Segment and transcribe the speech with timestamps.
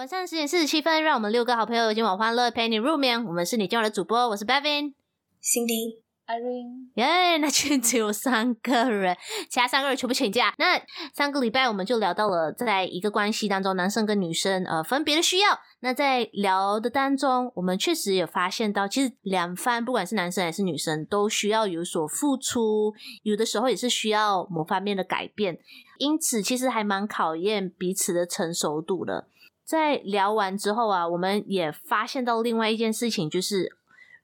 [0.00, 3.22] 晚上十点四十七分，让我们六个好朋友今晚欢乐陪你入眠。
[3.22, 6.00] 我们是你今晚的主播，我是 Bevin，Cindy。
[6.94, 9.14] 耶， 那群只有三个人，
[9.50, 10.54] 其他三个人全部请假。
[10.56, 10.80] 那
[11.14, 15.58] 上个礼拜我们就聊到了，在一个关系当中，男生跟女生呃分别的需要。
[15.80, 25.58] 那在聊的当中，我们确实也发现到，其实两方不管是男生还是女生，都需要有所付出，有的时候也是需要某方面的改变。
[25.98, 29.26] 因此，其实还蛮考验彼此的成熟度的。
[29.70, 33.76] 在聊完之后啊，我们也发现到另外一件事情，就是。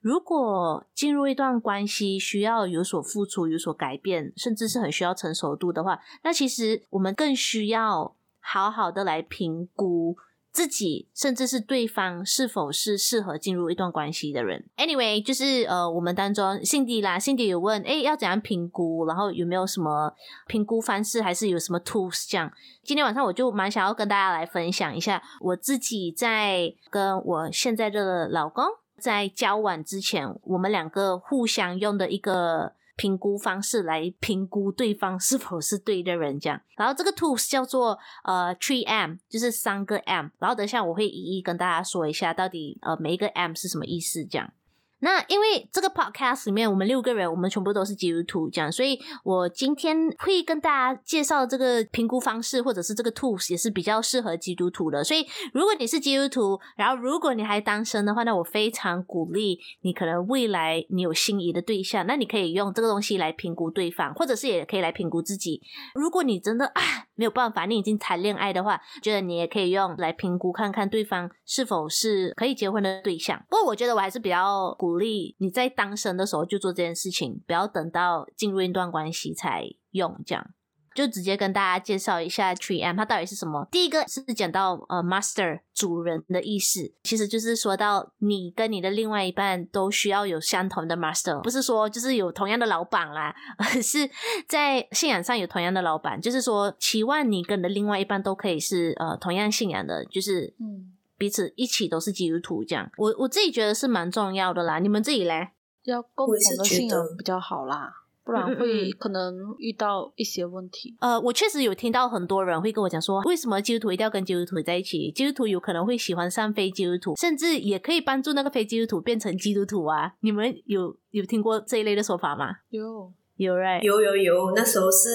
[0.03, 10.17] 如果进入一段关系需要有所付出、有所改变，甚至是很需要成熟度的话，那其实我们更需要好好的来评估
[10.57, 14.65] 自己，甚至是对方是否是适合进入一段关系的人。
[14.79, 19.05] Anyway，就是呃，我们当中辛迪啦辛迪有问，诶，要怎样评估？
[19.05, 20.11] 然后有没有什么
[20.47, 22.51] 评估方式，还是有什么 tools 这样？
[22.83, 28.65] 今天晚上我就蛮想要跟大家来分享一下我自己在跟我现在的老公。
[28.99, 36.61] 在交往之前，我们两个互相用的一个评估方式来评估对方是否是对的人，这样。
[36.77, 40.29] 然后这个 tools 叫做呃 Three M，就是三个 M。
[40.39, 44.53] 然后等一下我会一一跟大家说一下，到底呃每一个 M 是什么意思，这样。
[45.01, 55.05] 那因为这个 podcast 里面我们六个人，我们全部都是基督徒，这样，所以我今天会跟大家介绍这个评估方式，或者是这个 tools 也是比较适合基督徒的。
[55.05, 65.61] 所以如果你是基督徒，然后如果你还单身的话，那我非常鼓励你，可能未来你有心仪的对象，那你可以用这个东西来评估对方，或者是也可以来评估自己。
[65.95, 66.83] 如果你真的啊
[67.17, 73.45] 没有办法，你已经谈恋爱的话，觉得你也可以用来评估看看对方是否是可以结婚的对象。
[73.51, 74.75] 不过我觉得我还是比较。
[74.79, 80.21] 鼓励你在单身的时候就做这件事情，不要等到进入一段关系才用。
[80.27, 80.51] 这样
[80.97, 83.69] 就直接跟大家介绍一下 Tree M 它到底是什么。
[83.71, 94.11] 第一个是讲到呃 master 主人的意思，其实就是说到你跟你的另外一半都需要有相同的 master，不是说就是有同样的老板啦，而是
[94.49, 100.93] 在信仰上有同样的老板，就是说期望你跟你的另外一半都可以是呃同样信仰的，就是嗯。
[101.19, 104.79] 彼此一起都是基督徒，这样我我自己觉得是蛮重要的啦。
[104.81, 105.49] 你们自己嘞？
[105.85, 107.91] 要共同的信仰比较好啦，
[108.27, 110.97] 不然会可能遇到一些问题。
[110.99, 115.13] 呃，我确实有听到很多人会跟我讲说，为什么基督徒一定要跟基督徒在一起？
[115.13, 120.13] 基督徒有可能会喜欢上非基督徒，甚至也可以帮助那个非基督徒变成基督徒啊。
[120.23, 122.47] 你们有有听过这一类的说法吗？
[122.71, 125.11] 有有 right 有有有，那时候是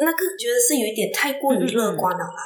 [0.00, 2.42] 那个觉得是有一点太过于乐观了啦。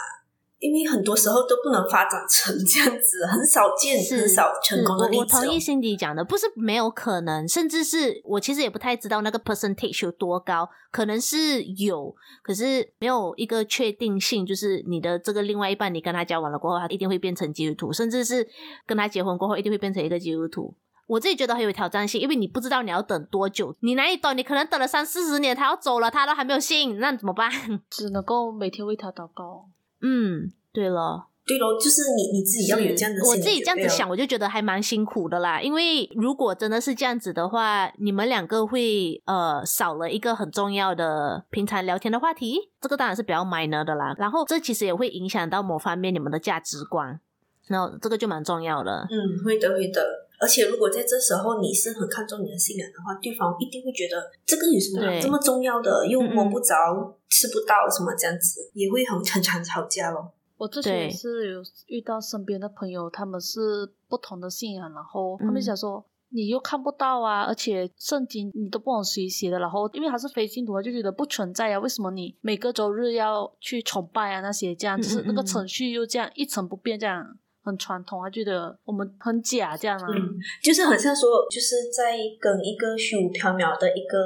[0.62, 5.20] 因为很多时候都不能发展成这样子，很少见，很少成功的例子。
[5.20, 12.14] 我同意 Cindy 讲的，不是没有可能，甚至是我其实也不太知道那个 percentage 有多高，可能是有，
[12.44, 18.46] 可是没有一个确定性，就是你的这个另外一半，你跟他交往了过后，他一定会变成基督徒，甚至是
[18.86, 20.76] 跟他结婚过后，一定会变成一个基督徒。
[21.08, 24.38] 我自己觉得很有挑战性，因为你不知道你要等多久，你哪里等？
[24.38, 27.50] 你可能等了三四十年，他要走了，他都还没有信，那怎么办？
[27.90, 29.66] 只能够每天为他祷告。
[30.02, 35.60] 嗯，对了，对了，就是你你自己要有这样的，我自己这样子想，我就觉得还蛮辛苦的啦。
[35.60, 44.14] 因为如果真的是这样子的话，你们两个会呃少了一个很重要的平常聊天的话题，这个当然是比较 minor 的啦。
[44.18, 47.20] 然后这其实也会影响到某方面你们的价值观，
[47.66, 49.06] 然后这个就蛮重要的。
[49.10, 50.21] 嗯，会的，会的。
[50.42, 60.32] 而且如果在这时候你是很看重你的信仰的话，对方一定会觉得这个有什么这么重要的，又摸不着、嗯、吃不到什么这样子，也会很常常吵架咯。
[60.56, 77.36] 我之前是有遇到身边的朋友，他们是不同的信仰，然后他们想说你又看不到啊，而且圣经你都不懂谁写的，然后因为他是非信徒，就觉得不存在啊，为什么你每个周日要去崇拜啊那些这样子，嗯嗯嗯，那个程序又这样一成不变这样。
[77.62, 80.19] 很传统，他觉得我们很假，这样啊，嗯，
[80.62, 84.19] 就是很像说，就是在跟一个虚无缥缈的一个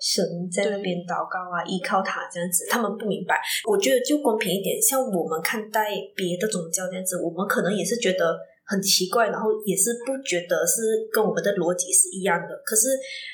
[0.00, 3.40] 神在那边祷告啊，依靠他这样子，他们不明白。
[3.68, 12.56] 我觉得就公平一点，像我们看待别的宗教这样子，我们可能也是觉得很奇怪，然后也是不觉得是跟我们的逻辑是一样的。
[12.64, 12.88] 可是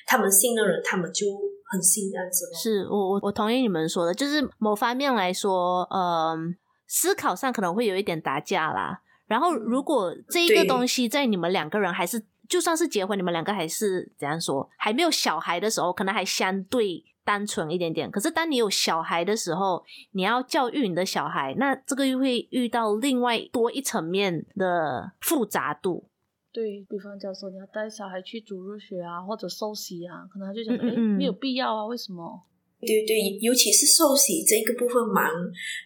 [0.06, 1.26] 他们信的人，他们就
[1.70, 2.46] 很信这样子。
[2.54, 6.56] 是我我我同意你们说的，就是某方面来说，嗯，
[6.88, 9.02] 思考上可能会有一点打架啦。
[9.26, 18.08] 然后，如果这一个东西在你们两个人还是就算是结婚，你们两个还是怎样说，还没有小孩的时候，可能还相对单纯一点点。
[18.08, 26.08] 可是当你有小孩的时候，你要教育你的小孩，那这个又会遇到另外多一层面的复杂度。
[26.52, 32.44] 对，比方讲说，你要带小孩去主日学啊，或者受洗啊，可能他就觉得，哎，没有必要啊，为什么？
[32.78, 35.30] 对对，尤其是受洗这个部分，蛮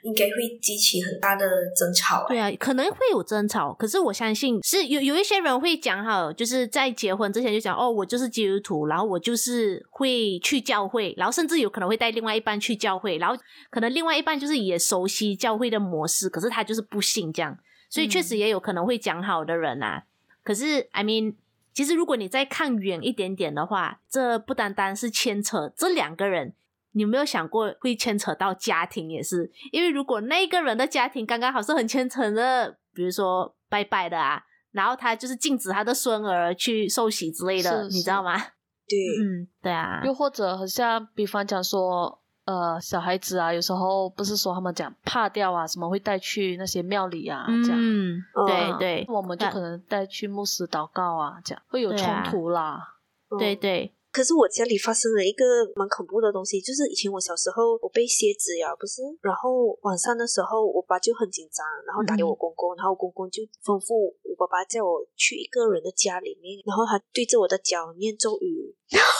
[0.02, 2.26] 应该会激起很大的争吵。
[2.26, 13.40] 对啊，可能会有争吵，可是我相信是有有一些人会讲好，就是在结婚之前就讲哦，我就是基督徒，然后我就是会去教会，然后甚至有可能会带另外一半去教会，然后
[13.70, 17.56] 可能另外一半就是也熟悉教会的模式，可是他就是不信这样，
[17.88, 19.98] 所以确实也有可能会讲好的人啊。
[19.98, 20.04] 嗯、
[20.42, 21.34] 可是，I mean，
[21.72, 26.54] 其实如果你再看远一点点的话，这不单单是牵扯这两个人。
[26.92, 29.50] 你有没有想过会牵扯到家庭也是？
[29.72, 34.42] 因为如果那个人的家庭刚刚好是很虔诚的，比如说拜拜的啊，
[34.72, 38.36] 然后他就是禁止他的孙儿去受洗之类的，你知道吗？
[38.90, 40.02] 对，嗯，对啊。
[40.04, 47.78] 又或者好像，比方讲说，呃，小孩子啊，有时候不是说他们讲怕掉啊，什么会带去那些庙里啊，这样。
[47.78, 52.96] 嗯，对对，我们就可能带去牧师祷告啊，这样会有冲突啦。
[53.38, 53.94] 对对。
[54.12, 55.44] 可是我家里发生了一个
[55.76, 69.10] 蛮恐怖的东西，就是以前我小时候我被蝎子咬，不是，然后晚上的时候我爸就很紧张，然后打给我公公，然后我公公就吩咐我爸爸叫我去一个人的家里面，然后他对着我的脚念咒语，然后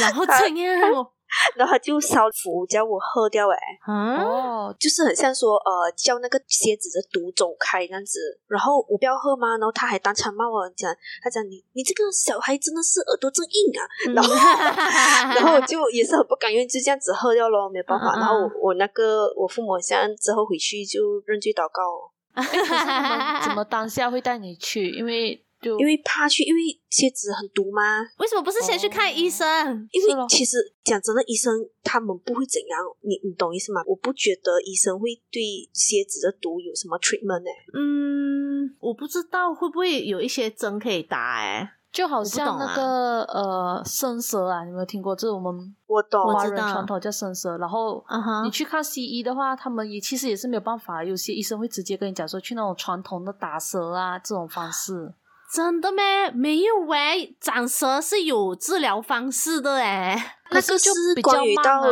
[0.00, 1.12] 然后怎样？
[1.54, 3.56] 然后他就烧符叫我喝掉哎，
[3.86, 8.18] 哦，就是很像说呃叫那个蝎子的毒走开这样子，
[8.48, 9.56] 然后我不要喝吗？
[9.58, 13.80] 然后他还当场骂我讲，他讲你你这个小孩真的是耳朵真硬啊，
[14.14, 14.34] 然后
[15.34, 22.10] 然后我就也是很不甘愿就这样子喝掉咯，没办法，然后我我那个我父母像之后回去就认罪祷告，
[23.44, 24.90] 怎么当下会带你去？
[24.90, 25.45] 因为。
[25.66, 26.60] 就因为怕去，因为
[26.90, 28.00] 蝎子很毒吗？
[28.18, 29.46] 为什么不是先去看医生？
[29.46, 31.52] 哦、因为其实讲真的，医生
[31.82, 33.82] 他们不会怎样，你你懂意思吗？
[33.86, 37.50] 我不觉得医生会对蝎子的毒有什么 treatment 呢？
[37.74, 45.14] 嗯，我不知道会不会有一些针可以打哎，就好像那个、啊、呃生蛇啊，你有没有听过？
[45.16, 47.58] 这是我们我懂，华人传统叫生蛇。
[47.58, 48.04] 然后
[48.44, 55.12] 你去看西医的话，他们也其实也是没有办法，有些医生会直接跟你讲说，去那种传统的打蛇啊这种方式。
[55.52, 56.30] 真的咩？
[56.32, 60.90] 没有喂、欸，长蛇是有治疗方式的诶、欸、 那个是
[61.22, 61.82] 关于到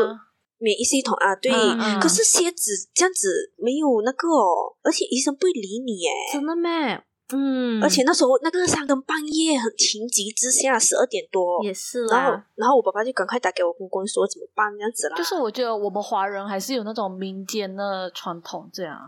[0.59, 1.53] 免疫系统啊，对。
[1.53, 3.29] 嗯嗯、可是蝎子这样子
[3.59, 7.03] 没有那个哦，而且医生不会理你诶真的咩？
[7.33, 7.83] 嗯。
[7.83, 12.17] 而且那时候那个三更半夜，很情急之下，十二点多也是啦。
[12.19, 15.17] 然后，然后我爸爸就赶快打给我公公说怎么办这样子啦。
[15.17, 18.99] 就是我觉得我们华人还是有那种民间的传统这样。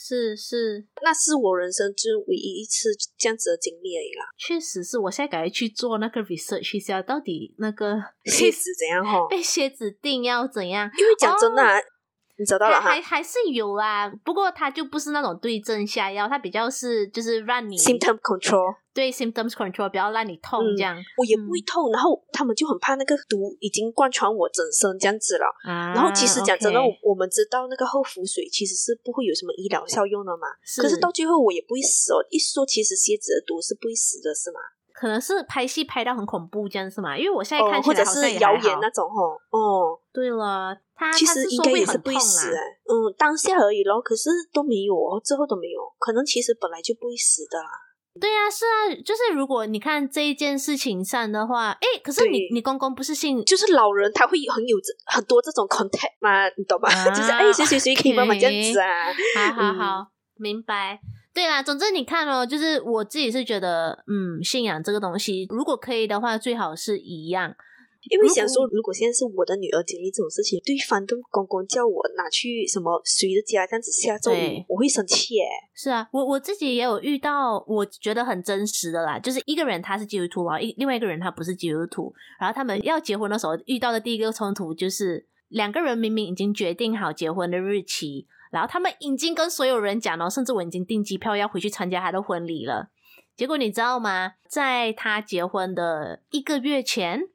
[0.00, 4.24] 是是，那是我人生就唯一一次这样子的经历而已啦。
[4.38, 9.26] 确实是，我现在赶快去做那个 research 一下，到底那个 蝎子怎样哈？
[9.28, 10.88] 被蝎子叮要怎样？
[10.96, 11.74] 因为讲真的、啊。
[11.74, 11.84] Oh.
[12.40, 20.98] 你找到了还还是有啊，不过它就不是那种对症下药，它比较是就是让你 symptom control，对 symptoms control，不要让你痛这样。
[20.98, 25.46] 嗯、我也不会痛，嗯、然后他们就很怕那个毒已经贯穿我整身这样子了。
[25.62, 30.48] 啊、然后其实讲真的，okay 我们知道那个后符水其实是不会有什么医疗效用的嘛。
[30.64, 32.18] 是可是到最后我也不会死哦。
[32.28, 34.58] 一说其实蝎子的毒是不会死的，是吗？
[34.92, 37.16] 可能是拍戏拍到很恐怖这样是吗？
[37.16, 39.38] 因为我现在看起来是谣言那种哦。
[39.54, 42.60] 哦，对了，他其实应该也是不会死哎。
[42.90, 47.70] 嗯，当下而已咯，可是都没有哦，之后都没有，可能其实本来就不会死的啦。
[48.20, 54.76] 对啊，是啊，就是如果你看这一件事情上的话，哎，可是你你公公不是信，就是老人他会很有
[55.06, 56.48] 很多这种 contact 吗？
[56.56, 56.88] 你懂吗？
[57.14, 59.12] 就是哎，谁谁谁可以帮忙这样子啊？
[59.36, 61.00] 好好好，明白。
[61.34, 67.54] 对啦，总之你看哦，就是我自己是觉得，嗯，信仰这个东西，如果可以的话，最好是一样。
[68.08, 75.44] 因为想说，如果现在是我的女儿经历这种事情，对方的公公叫我拿去什么谁的家这样子下咒语，我会生气耶。
[75.74, 88.26] 是啊，我我自己也有遇到，我觉得很真实的啦，就是一个人他是基督徒啊，一另外一个人他不是基督徒，然后他们要结婚的时候遇到的第一个冲突就是两个人明明已经决定好结婚的日期。
[88.50, 92.88] 然后他们已经跟所有人讲了，甚至我已经订机票要回去参加他的婚礼了。
[93.36, 94.32] 结果你知道吗？
[94.48, 97.28] 在他结婚的一个月前，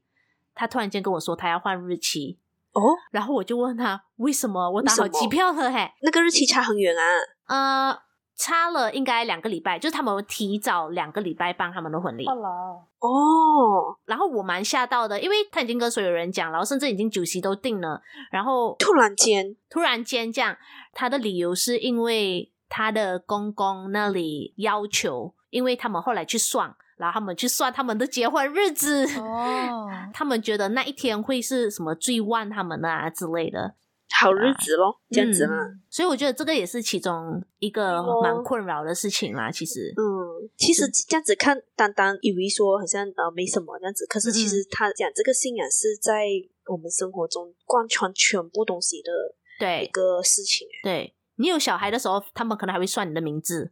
[0.53, 2.39] 他突然间跟我说他要换日期
[2.73, 2.81] 哦。
[3.11, 4.69] 然后我就问他为什么？
[4.71, 7.03] 我打好机票了嘿，那个日期差很远啊。
[7.47, 7.99] 呃。
[8.35, 12.25] 差了应该两个礼拜，就是他们提早两个礼拜办他们的婚礼。
[12.25, 13.95] 哦，oh.
[14.05, 20.57] 然后我蛮吓到的，因为他已经跟所有人讲，然后甚至已经酒席都定了，然后突然间，突然间这样，
[20.93, 29.91] 他的理由是因为他的公公那里要求，因为他们后来去算，然后他们去算他们的结婚日子， 哦，oh.
[30.13, 33.75] 他们觉得那一天会是什么最旺他们的啊之类的。
[34.15, 39.49] 好日子咯，这样子嘛、嗯，所以我觉得这个也是其中一个蛮困扰的事情啦。
[39.49, 46.27] 其实，嗯，其实这样子看，单单以为说好像呃没什么这样子，可是其实他讲这个信仰是在
[46.67, 49.11] 我们生活中贯穿全部东西的
[49.59, 50.67] 对一个事情。
[50.83, 53.71] 对，你有小孩的时候，他们可能还会算你的名字。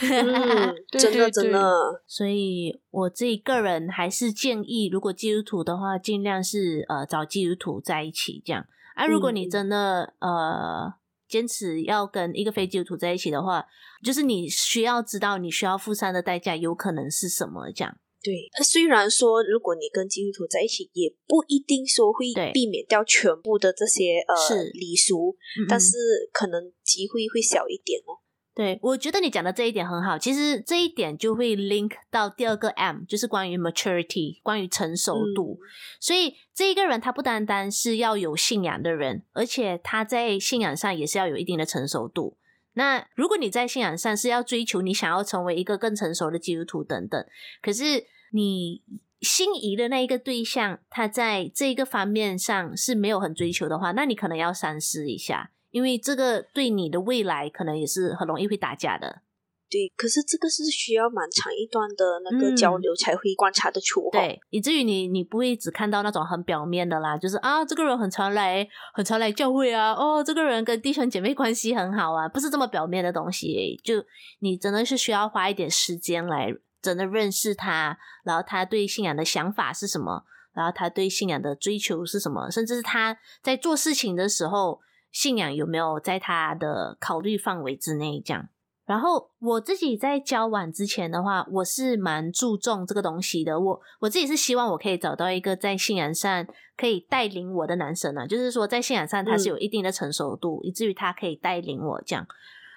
[0.00, 2.02] 嗯， 真的真的。
[2.06, 8.64] 所以我自己个人还是建议，如果基督徒的话，尽量是呃找基督徒在一起这样。
[8.94, 10.94] 啊，如果你真的、嗯、呃
[11.28, 13.64] 坚持要跟一个非基督徒在一起的话，
[14.04, 17.96] 就是你需要知道你需要付上的代价有可能是什么这样。
[18.22, 25.96] 对，虽然说如果你跟基督徒在一起，也不一定说会避免掉全部的这些呃礼俗，嗯嗯，但是
[26.32, 28.22] 可能机会会小一点哦。
[28.54, 30.18] 对，我觉得你讲的这一点很好。
[30.18, 35.58] 其实这一点就会 link 到第二个 M，就是关于 maturity，关于成熟度。
[35.58, 35.64] 嗯、
[35.98, 42.36] 所以这一个人他不单单是要有信仰的人，而且他在信仰上也是要有一定的成熟度。
[42.74, 47.26] 那如果你在信仰上是要追求你想要成为一个更成熟的基督徒等等，
[47.62, 48.82] 可是你
[49.22, 55.50] 心仪的那一个对象他在这一个方面上是没有很追求的话，那你可能要三思一下。
[55.72, 59.22] 因为这个对你的未来可能也是很容易会打架的。
[59.68, 64.02] 对，可是这个是需要蛮长一段的那个交流才会观察得出。
[64.10, 73.80] 嗯、对，以至于你你不会只看到那种很表面的啦，就是啊，这个人很常来，很常来教会啊，哦，这个人跟弟兄姐妹关系很好啊，不是这么表面的东西。
[73.82, 73.94] 就
[74.40, 84.80] 你真的是需要花一点时间来真的认识他，然后他对信仰的想法是什么，然后他对信仰的追求是什么，甚至是他在做事情的时候。
[85.12, 88.20] 信仰有没有在他的考虑范围之内？
[88.24, 88.48] 这样，
[88.86, 93.60] 然后我自己在交往之前的话，我是蛮注重这个东西的。
[93.60, 102.26] 我我自己是希望我可以找到一个在信仰上可以带领我的男生啊，就是说在信仰上他是有一定的成熟度，嗯、以至于他可以带领我这样。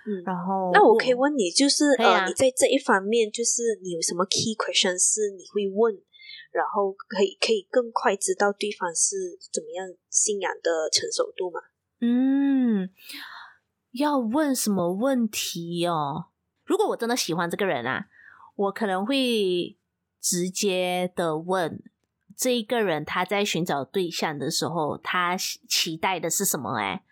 [0.05, 5.95] 嗯，然后那我可以问你，就是呃，你在这一方面，就是你有什么 key question 是你会问，
[6.51, 9.15] 然后可以可以更快知道对方是
[9.51, 11.59] 怎么样信仰的成熟度吗？
[12.01, 12.89] 嗯，
[13.91, 16.25] 要问什么问题哦？
[16.65, 18.07] 如果我真的喜欢这个人啊，
[18.55, 19.77] 我可能会
[20.21, 21.81] 直接的问
[22.35, 26.77] 这一个人他在寻找对象的时候，他期待的是什么？
[26.77, 27.03] 哎，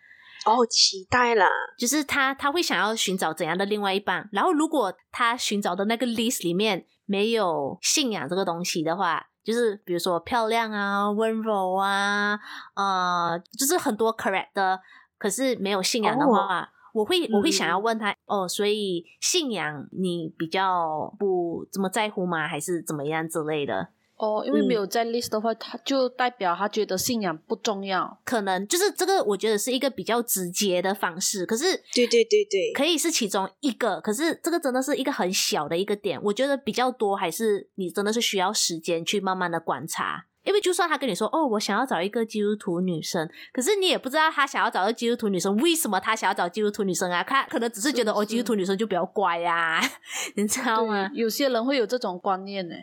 [0.44, 1.48] 哦，期待了，
[1.78, 4.28] 就是他他会想要寻找怎样的另外一半？
[4.32, 9.28] 然后如果他寻找的那个 list 里面没有信仰这个东西的话。
[9.44, 12.40] 就是比如说漂亮啊、温柔啊，
[12.74, 14.80] 呃，就是很多 correct 的，
[15.18, 17.02] 可是没有信仰的话，oh.
[17.02, 22.48] 我会我会想要问他、嗯、哦，所以信仰你比较不怎么在乎吗？
[22.48, 23.88] 还是怎么样之类的？
[24.24, 31.44] 哦，因为没有在 list 的话，他就代表他觉得信仰不重要，可能就是这个，我觉得是一个比较直接的方式。
[31.44, 31.64] 可是，
[31.94, 34.00] 对对对对，可以是其中一个。
[34.00, 40.26] 可是这个真的是一个很小的一个点，我觉得比较多还是你真的是需要时间去慢慢的观察。
[40.44, 47.24] 因为就算他跟你说哦，我想要找一个基督徒女生，可是你也不知道他想要找一个基督徒女生，为什么他想要找基督徒女生啊？
[47.24, 49.80] 他可能只是觉得是是哦，基督徒女生就比较乖呀、啊，
[50.36, 51.10] 你知道吗？
[51.14, 52.74] 有些人会有这种观念呢。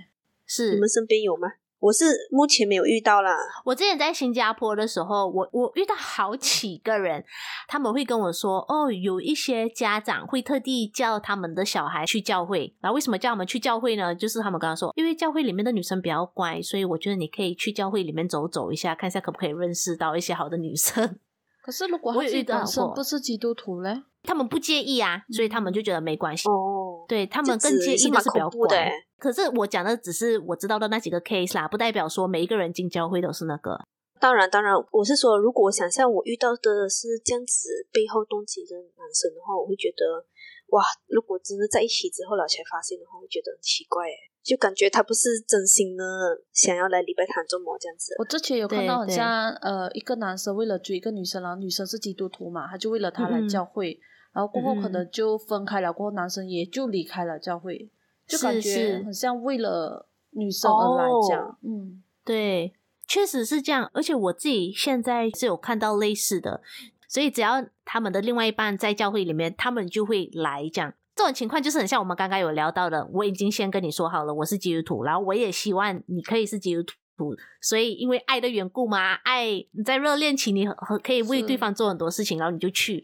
[0.53, 1.48] 是你们身边有吗？
[1.79, 3.34] 我是目前没有遇到啦。
[3.63, 7.24] 我之前在新加坡的时候，我我遇到好几个人，
[7.70, 12.75] 他们会跟我说，哦，有一些家长会特地叫他们的小孩去教会。
[12.81, 14.13] 然后为什么叫他们去教会呢？
[14.13, 21.17] 就是他们跟他说，因为教会里面的女生比较乖，所以我觉得你可以去教会里面走走一下，看一下可不可以认识到一些好的女生。
[21.63, 24.03] 可是如果他自己本身不是基督徒嘞？
[24.24, 26.48] 他们不介意啊，所以他们就觉得没关系。
[26.48, 28.91] 哦，对，他们更介意的是比较乖。
[29.22, 33.78] 可是我讲的只是我知道的那几个 case 啦，不代表说每一个人进教会都是那个。
[34.20, 40.25] 当然，当然，我是说，如果我想象我遇到的是这样子背后动机的男生的话，我会觉得，
[40.70, 44.10] 哇，如果真的在一起之后了才发现的话，会觉得很奇怪，
[44.42, 46.04] 就感觉他不是真心的
[46.51, 48.16] 想要来礼拜堂做么这样子。
[48.18, 54.01] 我之前有看到好像呃一个男生为了追一个女生，然后女生是基督徒嘛，他就为了她来教会，嗯、
[54.34, 57.92] 然后过后可能就分开了，过后男生也就离开了教会。
[58.32, 62.74] 就感觉很像为了女生而来这样，嗯，对，
[63.06, 63.92] 确实是这样。
[63.94, 66.62] 而且我自己现在是有看到类似的，
[67.10, 70.94] 所以只要他们的另外一半在教会里面，他们就会来讲。
[71.14, 76.82] 这种情况就是很像我们刚刚有聊到的，我已经先跟你说好了，我是基督徒，然后我也希望你可以是基督
[77.18, 80.66] 徒，所以因为爱的缘故嘛，爱你在热恋期，你
[81.04, 83.04] 可以为对方做很多事情，然后你就去。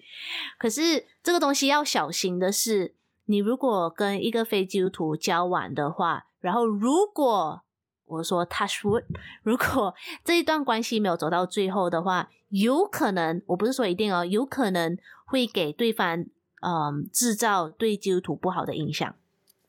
[0.57, 2.95] 可是这个东西要小心的是。
[3.27, 7.61] 你如果跟一个非基督徒交往的话，然后如果
[8.05, 9.01] 我说他说，
[9.43, 9.93] 如果
[10.23, 16.25] 这一段关系没有走到最后的话，有可能，我不是说一定哦，有可能会给对方
[16.61, 19.13] 嗯制造对基督徒不好的影响，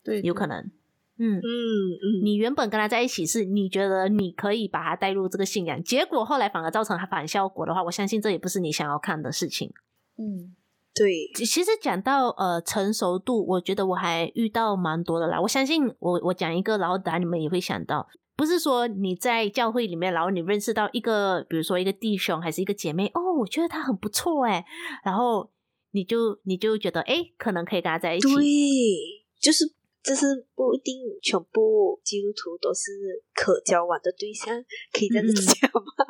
[0.03, 0.71] 对，有可能，
[1.17, 1.37] 嗯。
[1.37, 9.73] 嗯嗯，你原本跟他在一起是你觉得你可以把他带入这个信仰，结果后来反而造成他反效果的话，我相信这也不是你想要看的事情。
[10.17, 10.55] 嗯，
[10.99, 11.45] 对。
[11.45, 15.39] 其实讲到呃成熟度，我觉得我还遇到蛮多的啦。
[15.39, 24.65] 我相信我我讲一个，然后等下你们也会想到，不是说你在教会里面，然后你认识到一个，比如说一个弟兄还是一个姐妹，哦，我觉得他很不错哎，
[25.05, 25.49] 然后
[25.91, 28.27] 你就你就觉得哎，可能可以跟他在一起。
[28.27, 28.43] 对，
[29.39, 29.73] 就是。
[30.01, 30.25] 就是
[30.55, 34.55] 不一定全部基督徒都是可交往的对象，
[34.93, 36.05] 可以这样子讲吗？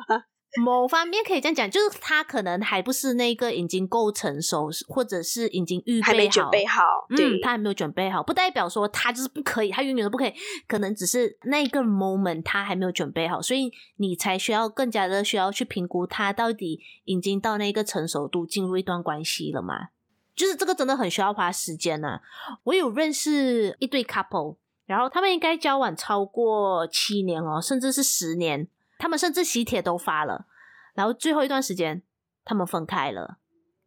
[0.58, 6.82] 嗯，某方面可以这样讲，就是他可能还不是那个已经够成熟，或者是已经预备好，还没准备好。
[7.10, 10.32] 嗯，他还没有准备好，不代表说他就是不可以，他永远都不可以。
[10.66, 19.90] 可能只是那个 moment 他还没有准备好，所以你才需要更加的需要去评估他到底已经到那个成熟度，进入一段关系了吗？
[20.34, 22.20] 就是这个真的很需要花时间呢、啊。
[22.64, 28.66] 我有认识一对 couple，然后他们应该交往超过七年哦，甚至是十年。
[29.00, 30.46] 他们甚至喜帖都发了，
[30.94, 32.02] 然后最后一段时间
[32.44, 33.38] 他们分开了。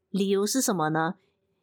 [0.10, 1.15] 理由是什么呢？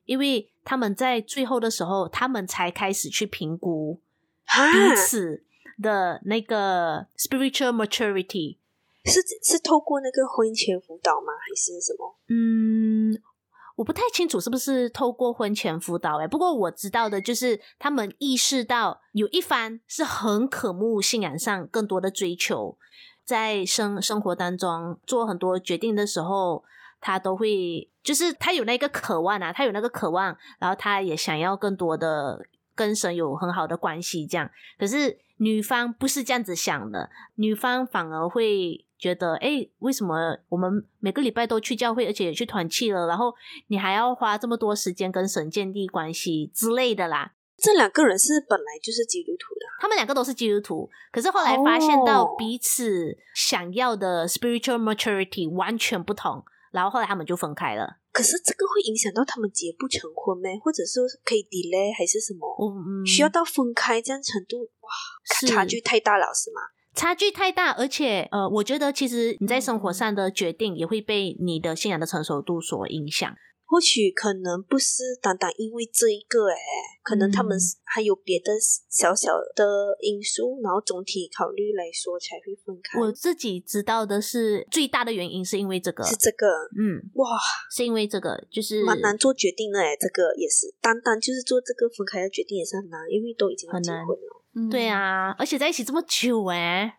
[0.04, 4.00] 因为他们在最后的时候，他们才开始去评估
[4.46, 5.44] 彼此
[5.82, 8.58] 的那个 spiritual maturity。
[9.04, 11.32] 是是透过那个婚前辅导吗？
[11.32, 12.16] 还是什么？
[12.28, 13.20] 嗯。
[13.76, 22.76] 我不太清楚是不是透过婚前辅导诶，不过我知道的就是他们意识到有一方是很渴慕信仰上更多的追求，
[23.30, 26.64] 在生生活当中做很多决定的时候，
[27.00, 32.44] 他都会就是他有那个渴望啊，他有那个渴望，然后他也想要更多的
[32.74, 34.50] 跟神有很好的关系，这样。
[34.76, 38.84] 可是女方不是这样子想的，女方反而会。
[39.00, 43.34] 觉得哎，为什么我们每个礼拜都去教会，而且也去团契了，然后
[43.68, 47.32] 你还要花这么多时间跟神建立关系之类的啦？
[47.60, 56.42] 这两个人是本来就是基督徒的，他们两个都是基督徒，可是后来发现到彼此想要的 spiritual maturity 完全不同，
[56.72, 57.98] 然后后来他们就分开了。
[58.12, 60.48] 可是这个会影响到他们结不成婚吗？
[60.64, 62.46] 或者是可以 delay 还是什么？
[62.58, 64.62] 嗯，需要到分开这样程度？
[64.80, 64.90] 哇，
[65.46, 66.60] 差距太大了，是吗？
[66.92, 73.32] 差距太大，而且呃，我觉得其实你在生活上的决定也会被你的信仰的成熟度所影响。
[73.70, 76.56] 或许可能不是单单因为这一个，诶，
[77.04, 78.50] 可能他们还有别的
[78.88, 82.98] 小小的因素，然后总体考虑来说才会分开。
[82.98, 87.28] 我自己知道的是，最大的原因是因为这个，是这个，嗯，哇，
[87.70, 94.42] 是因为这个，就是蛮难做决定的，诶，这个也是，单单就是做这个分开的决定也是很难，因为都已经结婚了。
[94.56, 96.98] 嗯、对啊，而且在一起这么久哎?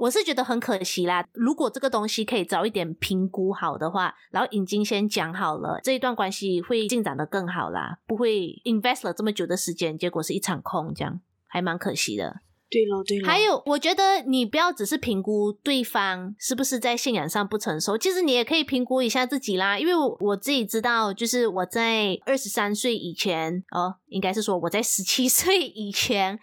[0.00, 1.24] 我是觉得很可惜啦。
[1.32, 12.40] 如果这个东西可以早一点评估好的话，然后已经先讲好了，这一段关系会进展的更好啦，不会 invest 了这么久的时间，结果是一场空，这样还蛮可惜的。
[12.70, 13.26] 对了，对了。
[13.26, 19.76] 还有，我觉得你不要只是评估对方是不是在信仰上不成熟，其实你也可以评估一下自己啦。
[19.78, 26.38] 因为我我自己知道，就是我在二十三岁以前，哦，应该是说我在十七岁以前，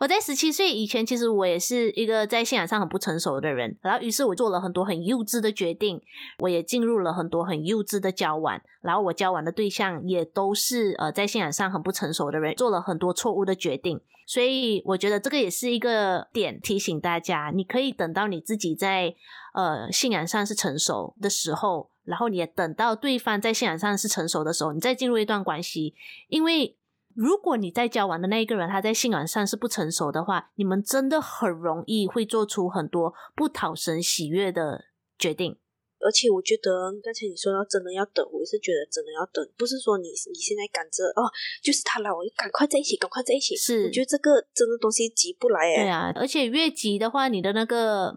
[0.00, 3.78] 我在十七岁以前，其实我也是一个在信仰上很不成熟的人。
[3.80, 5.98] 然后，于是我做了很多很幼稚的决定，
[6.40, 8.60] 我也进入了很多很幼稚的交往。
[8.82, 13.98] 然后，我交往的对象也都是呃在信仰上很不成熟的人，做了很多错误的决定。
[14.26, 19.14] 所以我觉得这个也是一个点，提醒大家，你可以等到你自己在
[19.54, 25.94] 呃信仰上是成熟的时候，然后你也等到对方在信仰上是成熟的时候，你再进入一段关系。
[26.28, 26.76] 因为
[27.14, 34.84] 如果你在交往的那一个人他在信仰上是不成熟的话，你们真的很容易会做出很多不讨神喜悦的
[35.18, 35.58] 决定。
[36.00, 41.28] 而且我觉得刚才你说要真的要等，我也是觉得真的要等，不是说你你现在赶着哦，
[41.62, 43.56] 就是他来，我赶快在一起，赶快在一起。
[43.56, 45.84] 是，我觉得这个真的东西急不来哎。
[45.84, 48.14] 对啊，而且越急的话，你的那个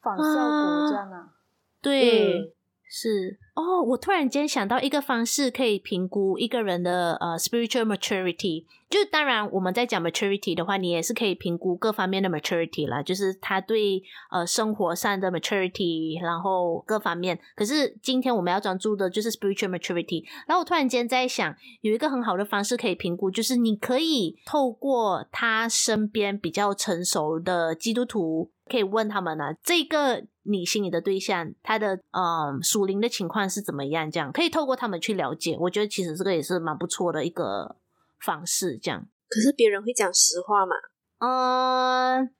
[0.00, 1.34] 反效果这样啊。
[1.82, 2.52] 对，嗯、
[2.88, 3.38] 是。
[3.58, 8.64] 哦，我突然间想到一个方式可以评估一个人的呃 spiritual maturity。
[8.88, 17.36] 就当然我们在讲 maturity 的话，你也是可以评估各方面的 maturity 啦，就是他对呃生活上的 maturity，然后各方面。
[17.56, 20.24] 可是今天我们要专注的就是 spiritual maturity。
[20.46, 34.10] 然后我突然间在想，有一个很好的方式可以评估，就是你可以透过他身边比较成熟的基督徒，可以问他们呢、啊，这个你心里的对象，他的嗯属灵的情况是怎么样？
[34.10, 35.56] 这样可以透过他们去了解。
[35.60, 37.76] 我觉得其实这个也是蛮不错的一个
[38.20, 38.76] 方式。
[38.76, 40.74] 这样，可是别人会讲实话吗？
[41.18, 42.30] 嗯，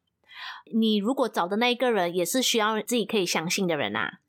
[0.73, 4.21] 你如果找的那一个人也是需要自己可以相信的人啊。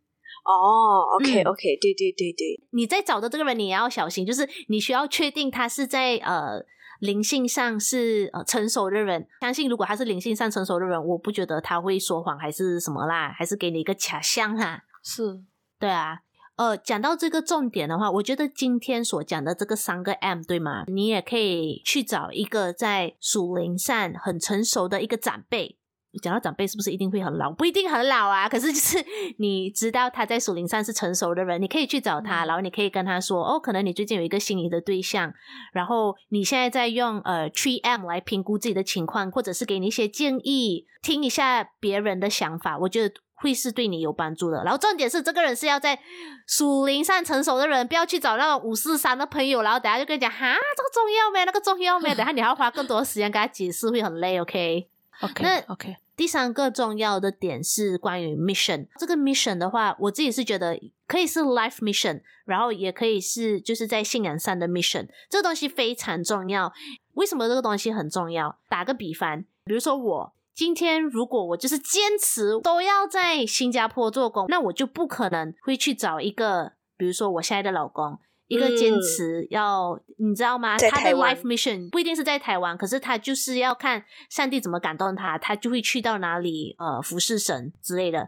[0.45, 6.65] 哦，OK OK，对对对对，你在找的这个人你也要小心，就是你需要确定他是在呃
[7.01, 14.83] 灵性上是呃成熟的人，相信如果他是灵性上成熟的人，我不觉得他会说谎还是什么啦，还是给你一个假象哈。
[15.03, 15.39] 是，
[15.77, 16.21] 对啊。
[16.59, 20.83] 呃，讲到这个重点的话，我觉得今天所讲的这个三个 M，对吗？
[20.87, 25.77] 你也可以去找一个在属灵上很成熟的一个长辈。
[26.21, 27.49] 讲到长辈，是不是一定会很老？
[27.53, 28.97] 不一定很老啊，可是就是
[29.39, 35.31] 你知道他在属灵上是成熟的人，你可以去找他，然后你可以跟他说：“哦，可能你最近有一个心仪的对象，
[35.71, 43.15] 然后你现在在用呃 Three M 来评估自己的情况，或者是给你一些建议，听一下别人的想法。”我觉得。
[43.41, 44.63] 会是对你有帮助的。
[44.63, 45.99] 然后重点是，这个人是要在
[46.45, 49.61] 属灵上成熟的人，不要去找那种五四三的朋友。
[49.61, 51.45] 然后等下就跟你讲，哈，这个重要没？
[51.45, 52.13] 那个重要没？
[52.15, 54.39] 等下你还要花更多的时间跟他解释，会很累。
[54.39, 55.33] OK，OK，okay?
[55.33, 55.95] okay, 那 OK。
[56.15, 58.87] 第三个重要的点是关于 mission。
[58.97, 65.07] 这个 mission 的话，我自己是觉得可以是 life mission，然后也可以是就是在信仰上的 mission。
[65.29, 66.73] 这个东西非常重要。
[67.13, 68.57] 为什么这个东西很重要？
[68.67, 70.33] 打个比方，比如说我。
[70.59, 80.77] 今天如果我就是坚持都要在新加坡做工，那我就不可能会去找一个，比如说我现在的老公，一个坚持要，嗯、你知道吗？
[80.77, 88.27] 他的 life mission 不一定是在台湾，可是他就是要看上帝怎么感动他，他就会去到哪里呃服侍神之类的，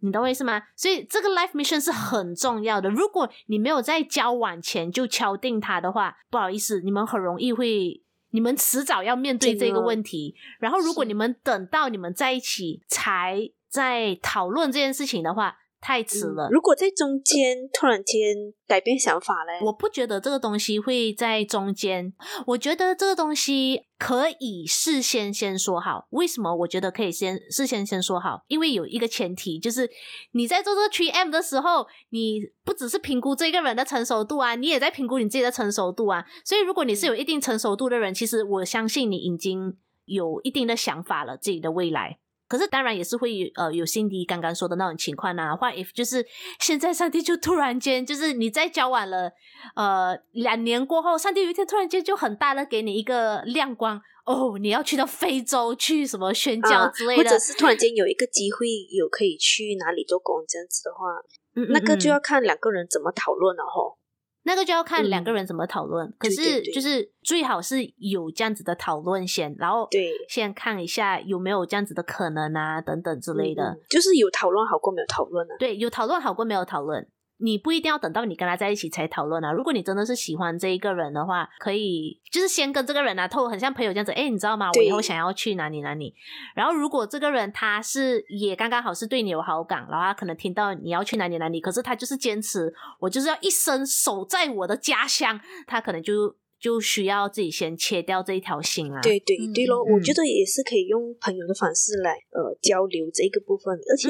[0.00, 0.62] 你懂我意思吗？
[0.74, 2.88] 所以这个 life mission 是很重要的。
[2.88, 8.02] 如果你没有在交往前就敲定他的话，不好意思，你们很容易会。
[8.36, 16.48] 你们迟早要面对这个问题，然后如果你们等到你们在一起才在讨论这件事情的话，太迟了。
[16.48, 18.34] 嗯，如果在中间突然间
[18.66, 22.12] 改变想法嘞，我不觉得这个东西会在中间。
[22.46, 26.08] 我觉得这个东西可以事先先说好。
[26.10, 28.42] 为什么我觉得可以先事先先说好？
[28.48, 29.88] 因为有一个前提，就是
[30.32, 36.24] 你在做这个 3M 的时候，你不只是评估这个人的成熟度啊，你也在评估你自己的成熟度啊。
[36.44, 42.18] 所以如果你是有一定成熟度的人，其实我相信你已经有一定的想法了，自己的未来。
[42.48, 46.24] 可是当然也是会呃有辛迪刚刚说的那种情况啊，或 if 就是
[46.60, 49.32] 现在上帝就突然间就是你在交往了
[49.74, 61.06] 呃两年过后，上帝有一天突然间就很大的给你一个亮光哦，你要去到非洲去什么宣教之类的，啊、或者是突然间有一个机会有可以去哪里做工这样子的话，
[61.54, 63.98] 嗯嗯嗯那个就要看两个人怎么讨论了吼。
[64.46, 75.56] 那个就要看两个人怎么讨论，嗯、可是就是最好是有这样子的讨论先，然后对，先看一下有没有这样子的可能啊，等等之类的，嗯、就是有讨论好过没有讨论啊。
[75.58, 77.04] 对，有讨论好过没有讨论。
[77.38, 79.52] 你不一定要等到你跟他在一起才讨论啊。
[79.52, 84.12] 如果你真的是喜欢这一个人的话，可以就是先跟这个人啊，透很像朋友这样子。
[84.12, 84.70] 哎，你知道吗？
[84.76, 86.14] 我以后想要去哪里哪里。
[86.54, 96.34] 然后如果这个人他是也刚刚好是对你有好感，然后他可能听到你要去哪里哪里，可是他就是坚持我就是要一生守在我的家乡，他可能就。
[96.58, 99.00] 就需要自己先切掉这一条心啊！
[99.02, 104.08] 对对对咯、嗯，我觉得也是可以用朋友的方式来呃交流这一个部分，而且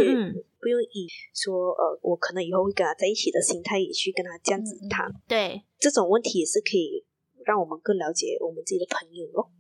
[0.61, 5.13] 不用以说呃我可能以后会跟他在一起的心态也去跟他这样子谈。
[5.27, 7.05] 对，这种问题也是可以
[7.45, 9.51] 让我们更了解我们自己的朋友咯。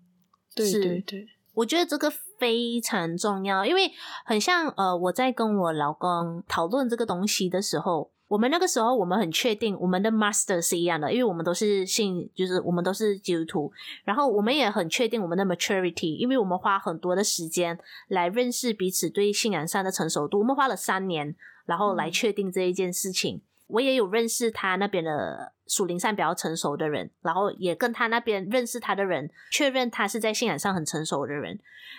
[0.54, 3.90] 对对对，我觉得这个非常重要，因为
[4.24, 8.12] 很像呃我在跟我老公讨论这个东西的时候。
[8.28, 13.72] 我们那个时候，我们很确定我们的 master 是一样的，因为我们都是信，就是我们都是基督徒。
[14.04, 20.40] 然后我们也很确定我们的 maturity，因为我们花很多的时间来认识彼此对信仰上的成熟度。
[20.40, 21.36] 我们花了三年，
[21.66, 23.36] 然后来确定这一件事情。
[23.36, 31.56] 嗯、我也有认识他那边的属灵上比较成熟的人，然后也跟他那边认识他的人确认他是在信仰上很成熟的人。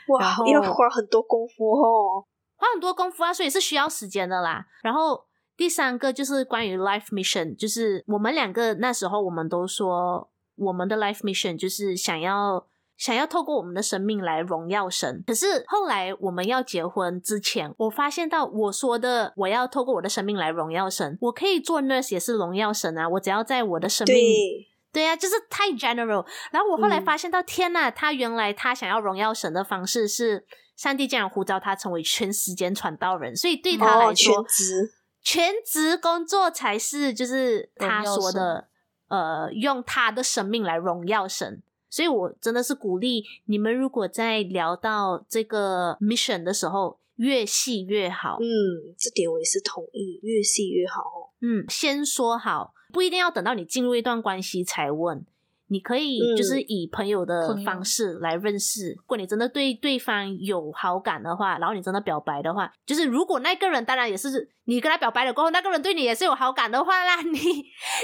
[0.10, 2.26] 哇，要花很多功夫哦，
[2.58, 4.68] 花很多功夫啊，所以是需要时间的啦。
[4.84, 5.27] 然后。
[5.58, 15.24] 第三个就是关于 life mission，就是我们两个那时候我们都说，我们的 life mission 就是想要想要透过我们的生命来荣耀神。
[15.26, 23.10] 可是后来我们要结婚之前，我发现到我说的我要透过我的生命来荣耀神，我可以做 nurse 也是荣耀神啊。
[23.10, 24.16] 我只要在我的生命，
[24.94, 26.24] 对，对啊，就是太 general。
[26.52, 34.38] 然后我后来发现到，嗯、天呐，他原来他想要荣耀神的方式是，上帝这样呼召他成为全时间传道人，所以对他来说。
[34.38, 34.46] 哦
[35.30, 38.70] 全职工作才是，就是他说的，
[39.10, 41.62] 呃，用他的生命来荣耀神。
[41.90, 48.38] 所以我真的是鼓励你们，如果在聊到这个 mission 的时候，越细越好。
[48.40, 51.34] 嗯，这点我也是同意，越细越好。
[51.42, 55.26] 嗯，先说好，不一定要等到你进入一段关系才问。
[55.70, 58.92] 你可以就是以朋友的方式来认识。
[58.92, 67.40] 如果你真的对对方有好感的话，然后你真的表白的话，就是如果那个人当然也是你跟他表白了过后，那个人对你也是有好感的话啦， 你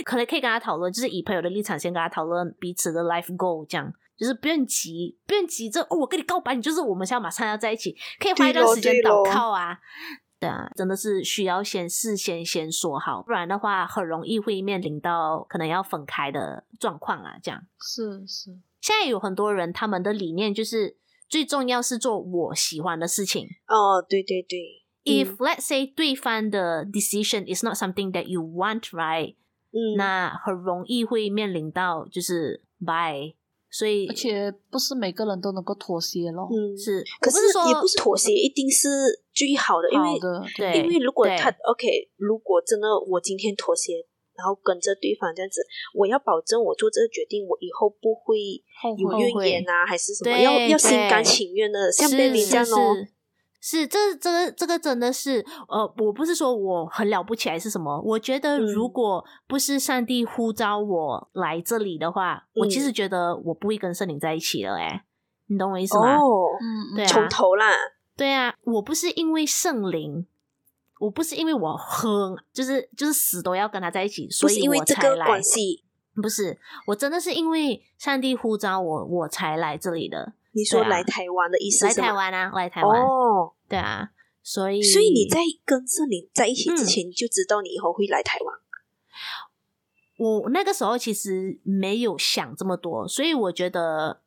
[0.04, 9.78] 可能可以跟他讨论，就是以朋友的立场先跟他讨论彼此的 life goal，这样就是不用急，不用急着哦，我跟你告白，你就是我们现在马上要在一起，可以花一段时间祷告啊。
[10.44, 17.36] 对啊，真的是需要先事先先说好，不然的话很容易会面临到可能要分开的状况啊。
[17.42, 18.52] 这样是是，
[18.82, 20.98] 现在有很多人他们的理念就是
[21.30, 23.48] 最重要是做我喜欢的事情。
[23.68, 24.84] 哦，对对对。
[25.06, 29.36] If let's say 对方的 decision is not something that you want, right？
[29.72, 33.36] 嗯，那很容易会面临到就是 bye。
[33.74, 36.48] 所以，而且不是每个人都能够妥协咯。
[36.52, 38.88] 嗯，是，可是说也不是妥协一定是
[39.34, 40.20] 最好的，因为
[40.56, 43.94] 对，因为如果他 OK，如果真的我今天妥协，
[44.38, 45.62] 然后跟着对方这样子，
[45.96, 48.38] 我要保证我做这个决定，我以后不会
[49.00, 52.94] 有怨言啊，还是什么，要要心甘情愿的，像 Baby 这样哦。
[53.66, 65.06] 是，这这个这个真的是，呃，我不是说我很了不起还是什么，我觉得如果不是上帝呼召我来这里的话，嗯、我其实觉得我不会跟圣灵在一起了，哎，
[65.48, 66.18] 你懂我意思吗？
[66.18, 67.72] 哦，嗯，对啊，从头啦，
[68.18, 70.28] 对啊，我不是因为圣灵，
[71.00, 72.12] 我不是因为我很
[72.52, 75.26] 就是就是死都要跟他在一起，所以我才来，
[76.22, 80.34] 不是，我真的是因为上帝呼召我，我才来这里的。
[80.54, 82.00] 你说来台湾的意思是？
[82.00, 83.02] 来台湾啊，来台湾。
[83.02, 84.10] 哦，对啊，
[84.42, 88.56] 所以所以你在跟圣灵在一起之前，就知道你以后会来台湾。
[90.18, 94.22] 我那个时候其实没有想这么多，所以我觉得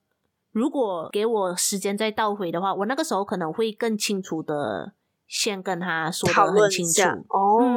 [0.50, 4.92] 如果给我时间再倒回的话，我那个时候可能会更清楚的
[5.28, 7.02] 先跟他说得很清楚。
[7.28, 7.58] 哦。
[7.60, 7.72] 嗯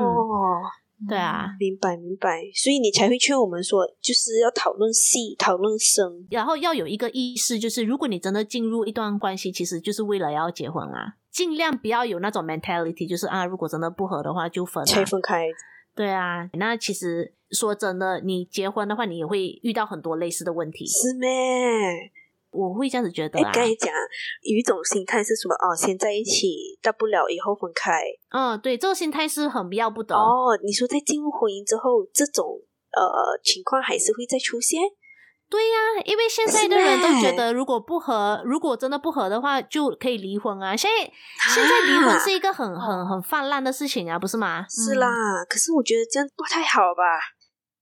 [1.07, 15.47] 对啊，明白明白，所以你才会劝我们说，就是要讨论细，讨论深，然后要有一个意识，就是如果你真的进入一段关系，其实就是为了要结婚啊，尽量不要有那种 mentality，就是啊，如果真的不合的话就分，拆分开。
[15.95, 21.29] 对啊，那其实说真的，你结婚的话，你也会遇到很多类似的问题，是咩？
[22.51, 23.51] 我会这样子觉得啊。
[23.53, 23.91] 跟你讲，
[24.41, 25.55] 有一种心态是什么？
[25.55, 28.01] 哦，先在一起，大不了以后分开。
[28.31, 30.15] 嗯，对，这个心态是很要不得。
[30.15, 34.81] 哦，你说在进入婚姻之后，这种呃情况还是会再出现？
[35.49, 40.75] 对呀、啊，因为现在的人都觉得，如果不合，如果真的不合的话，就可以离婚啊。
[40.75, 41.09] 现在、啊、
[41.55, 44.63] 现在离婚是一个很很很泛滥的事情啊，不是吗？
[44.69, 47.03] 是啦，嗯、可是我觉得这样不太好吧。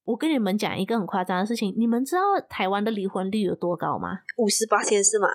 [0.07, 4.19] 我跟你们讲一个很夸张的事情，你们知道台湾的离婚率有多高吗？
[4.37, 5.27] 五十八千是吗？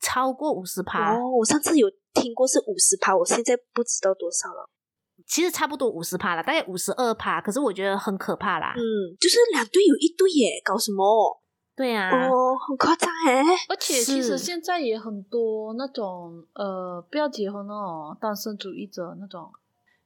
[0.00, 1.30] 超过五十趴哦！
[1.38, 4.68] 我上次有听过是五十趴，我现在不知道多少了。
[5.28, 7.40] 其实差不多五十趴了，大概五十二趴。
[7.40, 8.74] 可是我觉得很可怕啦。
[8.76, 11.40] 嗯，就是两对有一对耶，搞什么？
[11.76, 13.42] 对啊，哦，很夸张哎！
[13.68, 19.48] 而且其实现在也很多那种呃，不要结婚哦，单身主义者那种。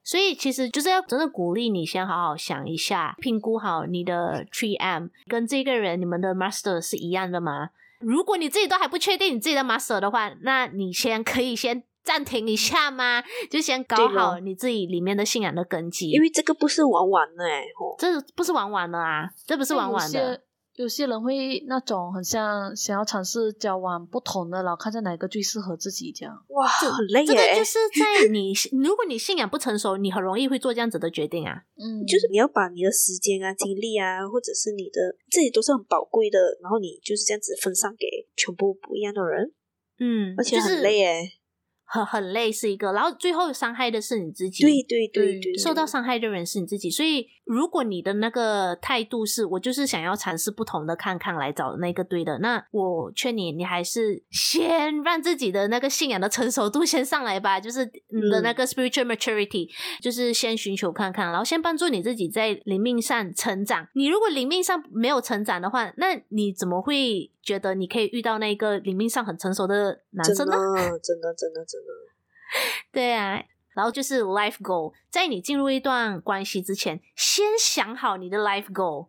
[0.03, 7.69] 所以其实就是要真的鼓励你，先好好想一下，评估好你的 Tree M 跟这个人，你们的 master 是一样的吗？
[7.99, 13.23] 如果你自己都还不确定你自己的 master 的话，那你先可以先暂停一下吗？
[13.49, 17.63] 就先搞好你自己里面的信仰的根基，因为这个不是玩玩的哎，
[17.99, 20.41] 这不是玩玩的啊，这不是玩玩的。
[20.75, 26.33] 有些人会那种很像想要尝试交往不同的，然后看下哪个最适合自己这样。
[26.47, 27.25] 哇，很累耶。
[27.27, 31.63] 这个就是在你， 如果你信仰不成熟，你很容易会做这样子的决定啊。
[31.75, 38.07] 嗯，就是你要把你的时间啊、精力啊，或者是你的这些都是很宝贵的，然后你就是这样子分散给
[38.37, 39.51] 全部不一样的人。
[39.99, 41.31] 嗯，而且很累耶。
[41.93, 44.63] 很很累是一个，然后最后伤害的是你自己。
[44.63, 46.89] 对对对对，受到伤害的人是你自己。
[46.89, 63.85] 所以，如果你的那个态度是我就是想要尝试不同的看看来找那个对的，那我劝你，你还是先让自己的那个信仰的成熟度先上来吧，就是你的那个 spiritual maturity，嗯，就是先寻求看看，然后先帮助你自己在灵命上成长。
[63.95, 70.55] 你如果灵命上没有成长的话，那你怎么会觉得你可以遇到那个灵命上很成熟的男生呢？
[70.55, 71.65] 真的，真的，真的，真的。
[71.65, 71.87] 真的
[72.91, 73.41] 对啊，
[73.73, 79.07] 然后就是 life goal，在你进入一段关系之前，先想好你的 life goal，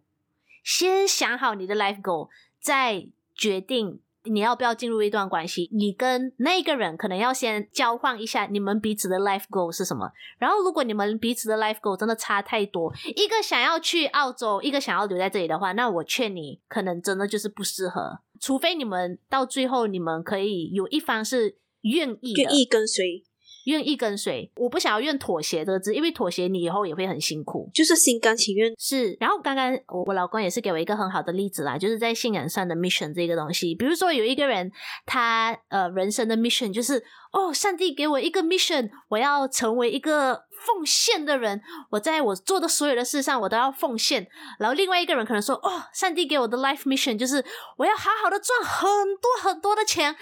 [0.63, 2.29] 先想好你的 life goal，
[2.61, 5.69] 再决定你要不要进入一段关系。
[5.73, 10.13] 你跟那个人可能要先交换一下你们彼此的 life goal 是什么。
[10.39, 18.21] 然后，如果你们彼此的 life goal 真的差太多，一个想要去澳洲，一个想要留在这里的话，那我劝你，可能真的就是不适合。
[18.39, 23.25] 除非你们到最后，你们可以有一方是愿意愿意跟随。
[23.65, 28.73] 愿意跟随，我不想要用妥协这个字，因为妥协你以后也会很辛苦，就是心甘情愿。
[28.79, 34.71] 是，然后刚刚我我老公也是给我一个很好的例子啦，就是在信仰上的 mission 这个东西，比如说有一个人，
[35.07, 44.27] 他呃人生的 mission 就是哦，上帝给我一个 mission，我要成为一个奉献的人，我在我做的所有的事上我都要奉献。
[44.59, 47.45] 然后另外一个人可能说哦，上帝给我的 life mission 就是
[47.79, 50.15] 我要好好的赚很多很多的钱。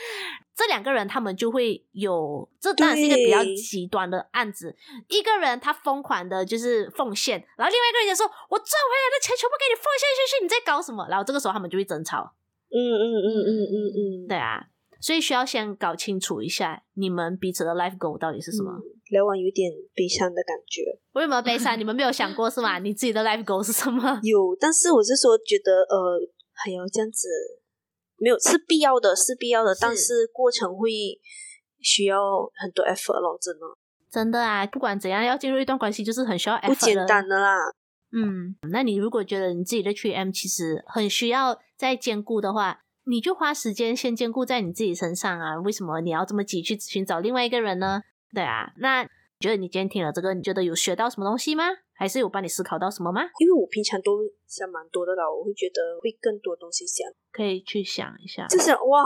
[0.61, 4.77] 这两个人他们就会有，这当然是一个比较极端的案子。
[5.09, 12.35] 一个人他疯狂的就是奉献，然后另外一个人就说：“我赚回来的钱全部给你奉献下去，你在搞什么？”然后这个时候他们就会争吵。
[12.69, 14.67] 嗯嗯嗯嗯嗯嗯，对啊，
[15.01, 18.71] 所以需要先搞清楚一下你们彼此的 life goal 到底是什么。
[19.09, 20.83] 聊完有点悲伤的感觉。
[21.15, 21.81] 为什么悲伤？
[21.81, 22.79] 你们没有想过是吗？
[22.85, 24.21] 你自己的 life goal 是什么？
[24.23, 26.21] 有，但是我是说觉得呃，
[26.53, 27.27] 还有这样子。
[28.21, 30.91] 没有是必要的，是必要的，是但是过程会
[31.81, 32.17] 需要
[32.63, 33.61] 很多 effort 咯，真的。
[34.11, 36.75] 真的啊，不管怎样，要进入一段关系就是很需要 effort 的。
[36.75, 37.57] 不简单的啦。
[38.13, 45.59] 嗯，那你如果觉得你自己的 3M 其实很需要再兼顾的话，你就花时间先兼顾在你自己身上啊。
[45.61, 48.03] 为什么你要这么急去寻找另外一个人呢？
[48.35, 49.09] 对啊，那。
[49.41, 51.65] 觉得你今天听了这个，你觉得有学到什么东西吗？
[52.01, 53.21] 还是有帮你思考到什么吗？
[53.39, 58.47] 因为我平常都想蛮多的啦，我会觉得会更多东西想，可以去想一下。
[58.49, 59.05] 就是哇，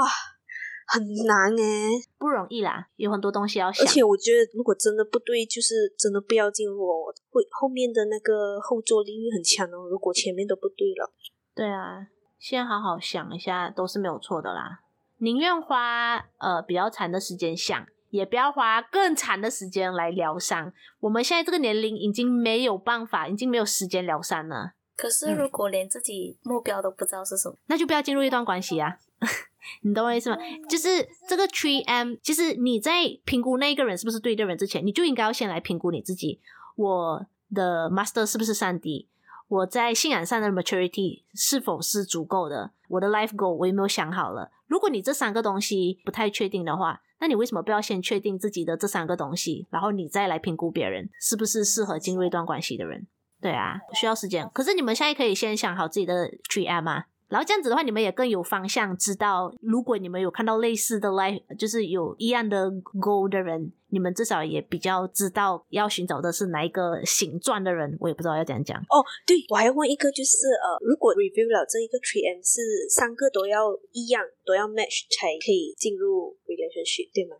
[0.86, 3.84] 很难哎，不容易啦，有很多东西要想。
[3.84, 9.88] 而且我觉得，如果真的不对，就是真的不要进入哦，会后面的那个后坐力会很强哦。
[9.90, 11.12] 如果前面都不对了，
[11.52, 12.06] 对啊，
[12.38, 14.82] 先好好想一下，都是没有错的啦。
[15.18, 17.84] 宁愿花呃比较长的时间想。
[18.14, 20.72] 也不要花更长的时间来疗伤。
[21.00, 24.74] 我们现在这个年龄已经没有办法，已经没有时间疗伤了。
[24.96, 28.98] 可是如果连自己目标都不知道是什么，嗯、那就不要进入一段关系啊！
[29.82, 30.36] 你懂我意思吗？
[30.68, 32.92] 就是这个 3M，其实你在
[33.24, 36.40] 评估那一个人是不是对的人之前，你就应该要先来评估你自己。
[36.76, 39.08] 我的 master 是不是上帝？
[39.48, 42.70] 我在信仰上的 maturity 是否是足够的？
[42.90, 44.52] 我的 life goal 我有没有想好了？
[44.68, 53.06] 如果你这三个东西不太确定的话，那你为什么不要先确定自己的这三个东西，然后你再来评估别人是不是适合进入一段关系的人？
[53.40, 54.46] 对啊，需要时间。
[54.52, 57.06] 可是你们现在可以先想好自己的 GM 啊。
[57.28, 67.96] 然后这样子的话，你们也更有方向，知道如果你们有看到类似的 life，就是有一样的 goal 的人，你们至少也比较知道要寻找的是哪一个形状的人。
[67.98, 68.78] 我也不知道要怎样讲。
[68.78, 72.60] 哦，对，我还要问一个，就是呃，如果 review 了这一个 three M 是
[72.90, 77.36] 三个都要一样，都要 match 才可以进入 relationship，对吗？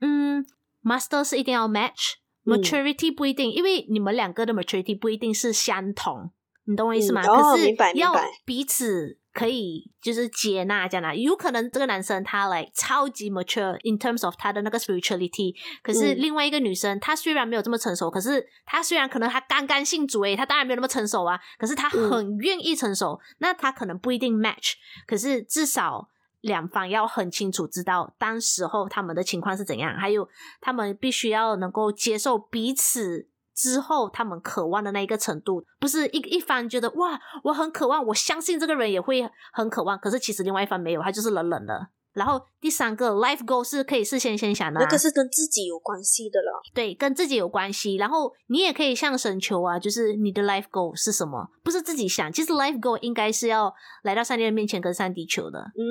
[0.00, 0.44] 嗯
[0.82, 6.30] ，master 是一定要 match，maturity 不一定，嗯、因为你们两个的 maturity 不一定是相同，
[6.66, 7.22] 你懂我意思吗？
[7.22, 8.12] 可是要
[8.44, 9.16] 彼此。
[9.38, 24.72] 可以就是接纳这样的，有可能这个男生他来超级 mature in terms of 他的那个 spirituality，可是另外一个女生她虽然没有这么成熟，可是她虽然可能她刚刚信主诶，她当然没有那么成熟啊，可是她很愿意成熟，那她可能不一定 match，
[25.06, 26.08] 可是至少
[26.40, 30.28] 两方要很清楚知道当时候他们的情况是怎样，还有
[30.60, 33.28] 他们必须要能够接受彼此。
[33.58, 41.88] 之后，他们渴望的那一个程度，不是一一方觉得哇，我很渴望，我相信这个人也会很渴望，可是其实另外一方没有，他就是冷冷的。
[42.12, 46.62] 然后第三个 life goal 是可以事先先想的，啊，那个是跟自己有关系的了。
[46.72, 47.96] 对，跟自己有关系。
[47.96, 51.48] 然后你也可以向神求啊，就是你的 life goal 是什么？
[51.64, 55.58] 不是自己想，其实 life goal 应该是要来到上帝的面前跟上帝求的。
[55.76, 55.82] 嗯，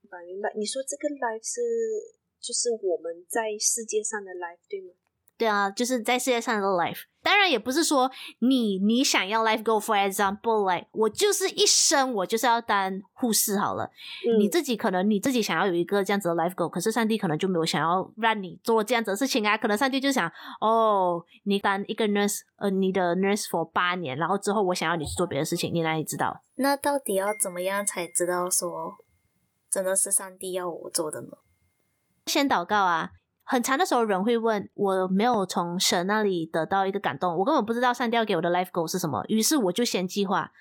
[0.00, 0.52] 明白明白。
[0.56, 1.60] 你说这个 life 是
[2.40, 4.88] 就是我们在世界上的 life 对吗？
[5.42, 13.90] 对啊，就是在世界上的 life，当然也不是说你你想要 life goal for example，like 我就是一生我就是要当护士好了。
[14.24, 19.58] 嗯、你自己可能你自己想要有一个这样子的 life goal，可是上帝可能就没有想要让你做这样子的事情啊。
[19.58, 26.40] 可能上帝就想，哦，你当一个 nurse，呃，你的 nurse for 八年，然后之后我想要你去做别的事情，你哪里知道？
[26.54, 28.94] 那到底要怎么样才知道说
[29.68, 31.30] 真的是上帝要我做的呢？
[32.26, 33.10] 先祷告啊。
[33.44, 40.52] 很长的时候，人会问我没有从神那里得到一个感动，我根本不知道上帝要给我的 life goal 是什么，于是我就先计划。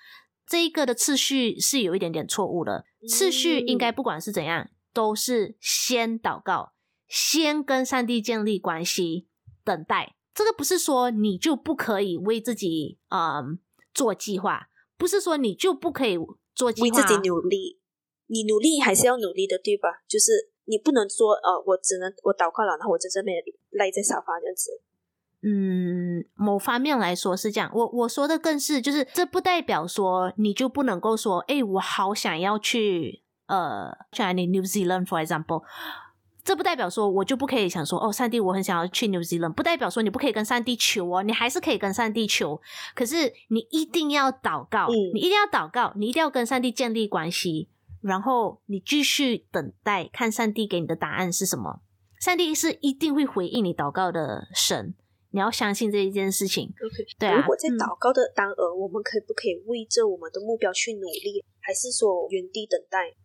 [0.48, 6.74] 这一个的次序是有一点点错误的，次序应该不管是怎样，都是先祷告，
[7.08, 9.28] 先跟上帝建立关系，
[9.64, 10.16] 等待。
[10.34, 13.60] 这个不是说你就不可以为自己嗯
[13.94, 16.18] 做计划，不是说你就不可以
[16.54, 17.80] 做计划，为自己努力，
[18.28, 19.88] 你努力还是要努力的，对吧？
[20.08, 20.52] 就是。
[20.72, 23.36] 你不能说呃，我只能我祷告了，然后我在这边
[23.72, 24.72] 赖在沙发这样子。
[25.44, 27.70] 嗯，某方面来说是这样。
[27.74, 35.64] 我我说的更是，就是这不代表说你就不能够说，哎，我好想要去呃，去哪里 New Zealand for example。
[36.44, 39.54] 这不代表说我就不可以想说哦，上帝，我很想要去 New Zealand。
[39.54, 42.62] 不代表说你不可以跟上帝求哦，你还是可以跟上帝求。
[42.96, 47.68] 可是你一定要祷告，嗯、你一定要祷告，你一定要跟上帝建立关系，
[48.02, 51.82] 然后你继续等待，看上帝给你的答案是什么。
[52.20, 54.94] 上帝是一定会回应你祷告的神，
[55.30, 56.68] 你要相信这一件事情。
[56.68, 57.20] Okay.
[57.20, 57.38] 对啊。
[57.38, 63.16] 如果在祷告的当儿，嗯、我们可以不可以为着我们的目标去努力，还是说原地等待？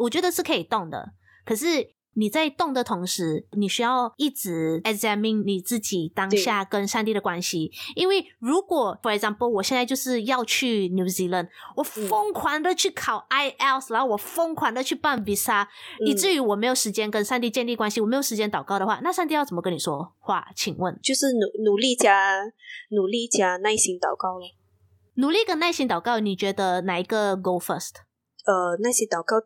[0.00, 1.12] 我觉得是可以动的，
[1.44, 1.95] 可是。
[2.18, 7.70] 你在动的同时，你需要一直 examine 你自己当下跟上帝的关系。
[7.94, 15.64] 因为如果，for example，我现在就是要去 New Zealand，我疯狂的去考 IELTS，然后我疯狂的去办 visa，
[16.00, 20.48] 嗯，以至于我没有时间跟上帝建立关系，我没有时间祷告的话，那上帝要怎么跟你说话？
[20.56, 22.42] 请问，就是努努力加
[22.90, 24.46] 努力加耐心祷告咯。
[25.16, 27.96] 努力跟耐心祷告，你觉得哪一个 go first？
[28.46, 29.36] 呃，耐心祷告。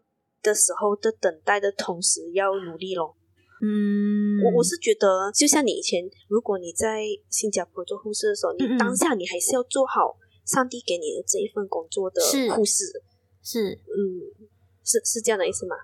[0.43, 3.16] 的时候的等待的同时要努力咯。
[3.62, 10.16] 嗯，我我是觉得，就像你以前，如果你在新加坡做护士的时候，你当下你还是要做好
[10.47, 12.22] 上帝给你的这一份工作的
[12.55, 12.84] 护士。
[13.43, 14.49] 是，嗯，
[14.82, 15.76] 是是这样的意思吗？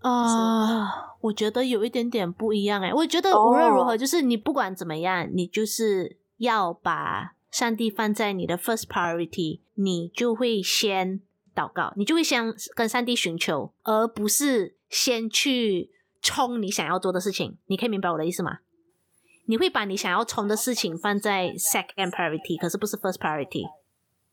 [0.00, 0.88] 啊、呃，
[1.20, 2.92] 我觉得有一点点不一样哎。
[2.92, 11.22] 我觉得无论如何，哦、就是你不管怎么样，你就是要把上帝放在你的 first priority，你就会先。
[11.56, 15.90] 祷告，你就会先跟上帝寻求，而不是先去
[16.20, 17.56] 冲你想要做的事情。
[17.66, 18.58] 你可以明白我的意思吗？
[19.46, 23.64] 你会把你想要冲的事情放在 second priority，可是不是 first priority。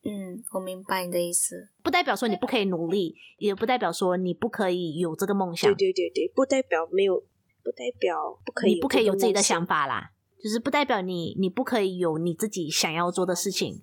[0.03, 1.69] 嗯，我明白你的意思。
[1.81, 5.73] 不代表说你不可以努力，也不代表说你不可以有这个梦想。
[5.73, 7.19] 对对对对，不代表没有，
[7.63, 10.11] 不代表不可以，你不可以有自己的想法啦。
[10.43, 13.81] 就是不代表你你不可以有你自己想要做的事情。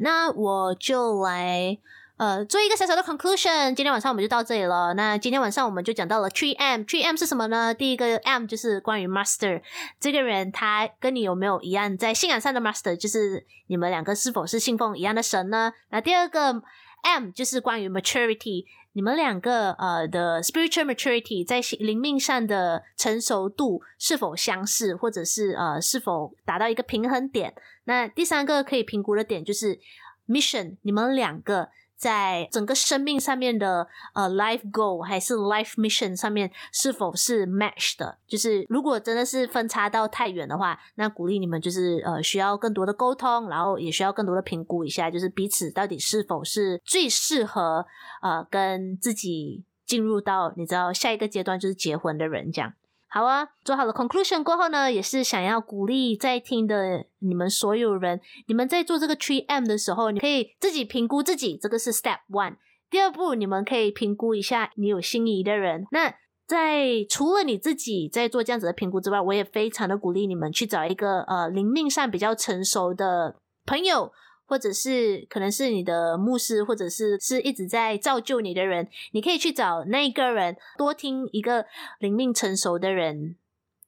[0.00, 1.78] 那我就来。
[2.18, 4.92] 呃，做一个小小的 conclusion，今天晚上我们就到这里了。
[4.94, 7.72] 那今天晚上我们就讲到了 three M，three M 是什么呢？
[7.72, 9.62] 第一个 M 就是关于 master
[10.00, 15.72] 这个人，他跟你有没有一样在信仰上的 master，就是你们两个是否是信奉一样的神呢？
[15.90, 16.60] 那第二个
[17.02, 18.64] M 就是关于 maturity，
[18.94, 27.54] 你们两个呃的 spiritual maturity 在灵命上的成熟度是否相似，或者是呃是否达到一个平衡点？
[27.84, 29.78] 那第三个可以评估的点就是
[30.26, 31.68] mission，你们两个。
[31.98, 38.16] 在整个生命上面的呃 life goal 还是 life mission 上面是否是 match 的？
[38.26, 47.84] 就是如果真的是分差到太远的话，那鼓励你们就是呃需要更多的沟通，然后也需要更多的评估一下，就是彼此到底是否是最适合
[48.22, 52.72] 呃跟自己进入到你知道下一个阶段就是结婚的人这样。
[53.10, 62.56] 好啊，做好了 conclusion 过后呢，也是想要鼓励在听的你们所有人，你们在做这个 3M 的时候，你可以自己评估自己，这个是 step one。
[62.90, 65.86] 第二步，你们可以评估一下你有心仪的人。
[65.90, 66.14] 那
[66.46, 74.12] 在除了你自己在做这样子的评估之外，我也非常的鼓励你们去找一个呃灵命上比较成熟的朋友。
[74.48, 81.66] 或者是可能是你的牧师，或者是是一直在造就你的人，你可以去找那一个人，多听一个
[82.00, 83.36] 灵命成熟的人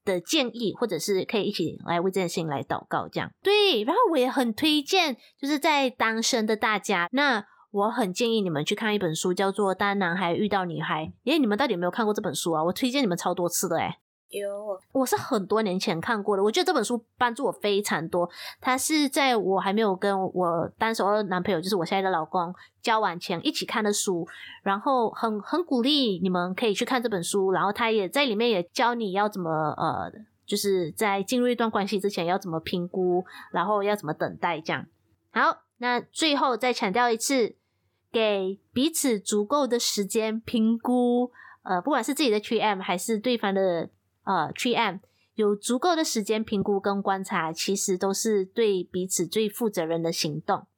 [0.05, 3.83] 的建议，或者是可以一起来为这件事情来祷告，这样对。
[3.85, 11.07] 然后我也很推荐，就是在单身的大家，那我很建议你们去看一本书，叫做《当男孩遇到女孩》。
[11.23, 12.65] 耶你们到底有没有看过这本书啊？
[12.65, 13.95] 我推荐你们超多次的诶
[14.31, 16.43] 有，我是很多年前看过的。
[16.43, 18.31] 我觉得这本书帮助我非常多。
[18.61, 24.25] 它是在我还没有跟我当时的男朋友，就是我现在的老公交往前一起看的书，
[24.63, 27.51] 然后很很鼓励你们可以去看这本书。
[27.51, 30.13] 然后他也在里面也教你要怎么呃，
[30.47, 34.87] 就是在进入一段关系之前要怎么评估，然后要怎么等待这样。
[35.33, 37.57] 好，那最后再强调一次，
[38.13, 41.33] 给彼此足够的时间评估，
[41.65, 43.91] 呃，不管是自己的 3M 还是对方的。
[44.31, 45.01] 呃，3M
[45.35, 50.69] 有足够的时间评估跟观察，其实都是对彼此最负责任的行动。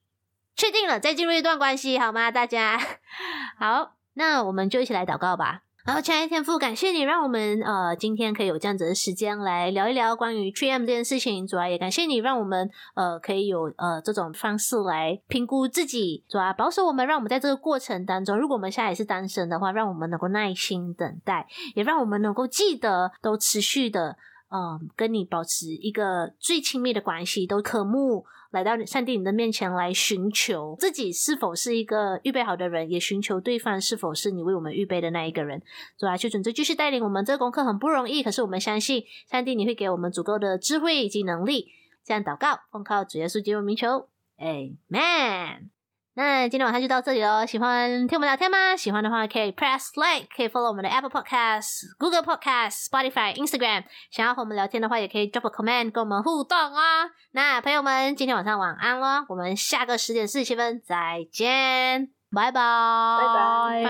[0.57, 2.31] 确定了，再进入一段关系，好吗？
[2.31, 2.81] 大家
[3.59, 5.65] 好，那我们就一起来祷告吧。
[5.85, 11.45] 好，亲爱的天父，感谢你让我们呃今天可以有这样子的时间来聊一聊关于 3M 这件事情。
[11.45, 24.17] 主要也感谢你让我们呃可以有呃这种方式来评估自己，主要保守我们，让我们在这个过程当中，如果我们现在也是单身的话，让我们能够耐心等待，也让我们能够记得都持续的
[24.55, 28.25] 嗯、跟你保持一个最亲密的关系，都渴慕。
[28.53, 35.61] 来到上帝你的面前来寻求自己是否是一个预备好的人，也寻求对方是否是你为我们预备的那一个人。
[35.99, 41.73] 主啊，求主继续带领我们，这个功课很不容易，可是我们相信上帝你会给我们足够的智慧以及能力。
[42.05, 45.72] 这样祷告，奉靠主耶稣基督名求，Amen。
[46.15, 47.47] 那今天晚上就到这里喽。
[47.47, 48.77] 喜欢听我们聊天吗？
[48.77, 53.85] 喜欢的话可以 press like，可以 follow 我们的 Apple Podcast、Google Podcast、Spotify、Instagram。
[54.11, 57.11] 想要和我们聊天的话，也可以 drop a comment 跟我们互动哦。
[57.31, 63.87] 那朋友们，今天晚上晚安喽，我们下个十点四十七分再见，拜拜拜拜。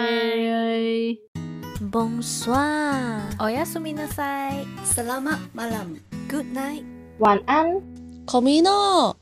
[1.91, 3.21] Bonsoir。
[3.39, 4.65] Oyasuminasai。
[4.85, 5.99] Selamat malam。
[6.31, 6.85] Good night。
[7.19, 7.83] 晚安。
[8.27, 9.22] Komino。